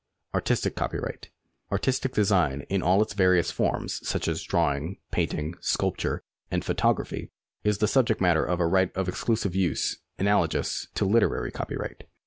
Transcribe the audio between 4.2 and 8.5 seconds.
as drawing, painting, sculpture, and photo graphy, is the subject matter